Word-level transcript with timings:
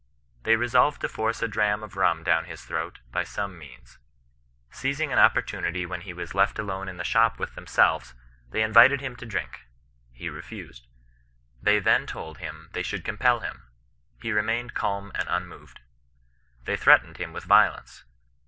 They 0.41 0.55
resolved 0.55 0.99
to 1.01 1.07
force 1.07 1.43
a 1.43 1.47
dram 1.47 1.83
of 1.83 1.95
rum 1.95 2.23
down 2.23 2.45
his 2.45 2.65
throat 2.65 3.01
by 3.11 3.23
some 3.23 3.55
means. 3.55 3.99
Seizing 4.71 5.11
an 5.13 5.19
opportunity 5.19 5.85
when 5.85 6.01
he 6.01 6.11
was 6.11 6.33
left 6.33 6.57
alone 6.57 6.89
in 6.89 6.97
the 6.97 7.03
shop 7.03 7.37
with 7.37 7.53
themselves, 7.53 8.15
they 8.49 8.63
invited 8.63 8.99
him 8.99 9.15
to 9.17 9.27
drink. 9.27 9.67
He 10.11 10.27
refused. 10.27 10.87
They 11.61 11.77
then 11.77 12.07
told 12.07 12.39
him 12.39 12.71
they 12.73 12.81
should 12.81 13.05
compel 13.05 13.41
him. 13.41 13.67
He 14.19 14.31
remained 14.31 14.73
calm 14.73 15.11
and 15.13 15.27
unmoved. 15.29 15.81
They 16.65 16.77
threatened 16.77 17.17
him 17.17 17.31
with 17.31 17.43
violence. 17.43 18.03